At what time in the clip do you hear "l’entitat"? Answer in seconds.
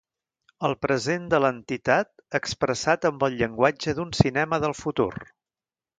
1.43-2.09